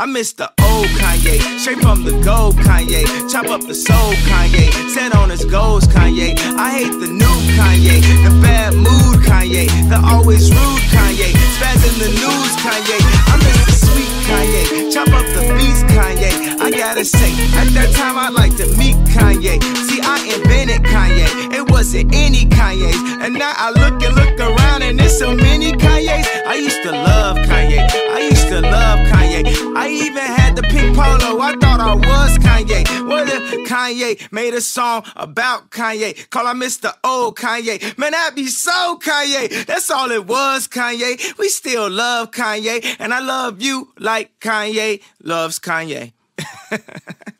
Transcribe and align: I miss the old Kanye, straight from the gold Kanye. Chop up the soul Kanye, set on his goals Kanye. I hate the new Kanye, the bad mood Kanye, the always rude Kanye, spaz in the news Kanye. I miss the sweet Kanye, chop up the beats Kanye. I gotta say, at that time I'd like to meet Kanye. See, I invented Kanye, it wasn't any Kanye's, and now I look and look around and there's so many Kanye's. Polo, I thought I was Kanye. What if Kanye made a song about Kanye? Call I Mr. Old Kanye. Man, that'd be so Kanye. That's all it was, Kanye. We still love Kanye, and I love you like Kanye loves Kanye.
I 0.00 0.06
miss 0.06 0.32
the 0.32 0.46
old 0.62 0.86
Kanye, 1.02 1.42
straight 1.58 1.80
from 1.82 2.04
the 2.04 2.12
gold 2.22 2.54
Kanye. 2.54 3.02
Chop 3.32 3.46
up 3.46 3.62
the 3.62 3.74
soul 3.74 4.12
Kanye, 4.30 4.70
set 4.94 5.12
on 5.12 5.28
his 5.28 5.44
goals 5.44 5.88
Kanye. 5.88 6.38
I 6.54 6.70
hate 6.70 6.94
the 7.02 7.10
new 7.10 7.36
Kanye, 7.58 7.98
the 8.22 8.30
bad 8.40 8.74
mood 8.74 9.18
Kanye, 9.26 9.66
the 9.90 9.98
always 9.98 10.52
rude 10.54 10.86
Kanye, 10.94 11.34
spaz 11.58 11.82
in 11.82 11.98
the 11.98 12.10
news 12.14 12.52
Kanye. 12.62 12.98
I 13.26 13.42
miss 13.42 13.58
the 13.66 13.74
sweet 13.90 14.12
Kanye, 14.30 14.94
chop 14.94 15.08
up 15.08 15.26
the 15.34 15.42
beats 15.58 15.82
Kanye. 15.90 16.30
I 16.62 16.70
gotta 16.70 17.04
say, 17.04 17.32
at 17.58 17.66
that 17.74 17.90
time 17.96 18.16
I'd 18.18 18.34
like 18.34 18.54
to 18.58 18.66
meet 18.78 18.94
Kanye. 19.10 19.58
See, 19.90 19.98
I 20.00 20.22
invented 20.30 20.86
Kanye, 20.86 21.26
it 21.52 21.68
wasn't 21.72 22.14
any 22.14 22.46
Kanye's, 22.46 22.94
and 23.18 23.34
now 23.34 23.52
I 23.56 23.70
look 23.72 24.00
and 24.00 24.14
look 24.14 24.38
around 24.38 24.82
and 24.82 24.96
there's 24.96 25.18
so 25.18 25.34
many 25.34 25.72
Kanye's. 25.72 26.27
Polo, 31.18 31.40
I 31.40 31.52
thought 31.56 31.80
I 31.80 31.94
was 31.94 32.38
Kanye. 32.38 33.08
What 33.08 33.28
if 33.28 33.68
Kanye 33.68 34.30
made 34.32 34.54
a 34.54 34.60
song 34.60 35.04
about 35.16 35.70
Kanye? 35.70 36.28
Call 36.30 36.46
I 36.46 36.54
Mr. 36.54 36.92
Old 37.04 37.36
Kanye. 37.36 37.96
Man, 37.98 38.12
that'd 38.12 38.36
be 38.36 38.46
so 38.46 38.98
Kanye. 39.02 39.66
That's 39.66 39.90
all 39.90 40.10
it 40.10 40.26
was, 40.26 40.68
Kanye. 40.68 41.38
We 41.38 41.48
still 41.48 41.90
love 41.90 42.30
Kanye, 42.30 42.96
and 42.98 43.12
I 43.12 43.20
love 43.20 43.62
you 43.62 43.92
like 43.98 44.38
Kanye 44.40 45.02
loves 45.22 45.58
Kanye. 45.58 46.12